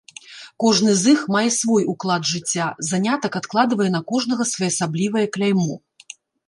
Кожны 0.63 0.91
з 1.01 1.13
іх 1.15 1.19
мае 1.35 1.49
свой 1.57 1.83
уклад 1.93 2.23
жыцця, 2.31 2.65
занятак 2.91 3.31
адкладвае 3.43 3.89
на 3.99 4.05
кожнага 4.15 4.43
своеасаблівае 4.55 5.25
кляймо. 5.39 5.73